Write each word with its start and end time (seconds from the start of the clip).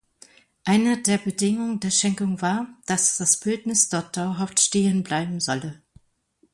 Eine 0.65 0.99
der 0.99 1.19
Bedingungen 1.19 1.79
der 1.79 1.91
Schenkung 1.91 2.41
war, 2.41 2.65
dass 2.87 3.17
das 3.17 3.39
Bildnis 3.39 3.87
dort 3.87 4.17
dauerhaft 4.17 4.59
stehen 4.59 5.03
bleiben 5.03 5.39
solle. 5.39 5.79